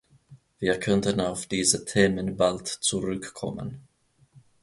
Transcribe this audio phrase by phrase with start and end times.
[0.57, 3.87] Wir könnten auf diese Themen bald zurückkommen.